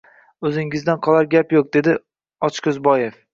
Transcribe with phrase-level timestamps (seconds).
[0.47, 1.95] O`zingizdan qolar gap yo`q, dedi
[2.49, 3.21] Ochko`zboev